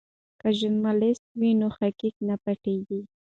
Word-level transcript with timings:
که 0.39 0.47
ژورنالیست 0.57 1.25
وي 1.39 1.51
نو 1.59 1.67
حقایق 1.77 2.15
نه 2.27 2.35
پټیږي. 2.43 3.01